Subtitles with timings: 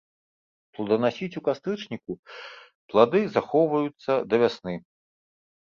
[0.77, 2.11] Плоданасіць у кастрычніку,
[2.95, 4.75] плады захоўваюцца да вясны.